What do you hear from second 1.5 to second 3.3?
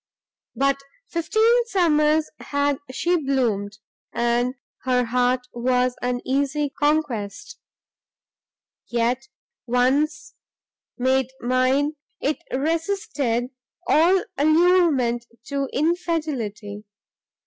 summers had she